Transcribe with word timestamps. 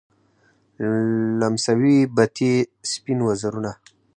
لمسوي 1.39 1.97
بتې 2.15 2.53
سپین 2.91 3.19
وزرونه 3.23 3.71